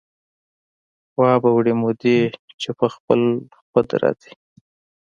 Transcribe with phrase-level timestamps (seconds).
[1.19, 2.19] وابه وړي مودې
[2.61, 3.21] چې په خپل
[3.69, 4.33] خود را ځي